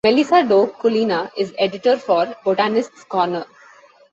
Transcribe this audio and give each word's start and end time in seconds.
Melissa 0.03 0.43
Dow 0.43 0.65
Cullina 0.79 1.29
is 1.37 1.53
Editor 1.59 1.95
for 1.95 2.35
Botanists' 2.43 3.03
Corner. 3.03 3.45